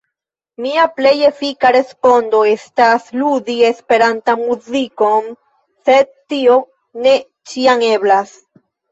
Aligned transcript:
Mia 0.65 0.83
plej 0.99 1.09
efika 1.25 1.69
respondo 1.73 2.37
estas 2.51 3.03
ludi 3.21 3.57
Esperantan 3.67 4.41
muzikon, 4.45 5.27
sed 5.89 6.09
tio 6.33 6.55
ne 7.07 7.13
ĉiam 7.53 7.85
eblas. 7.91 8.33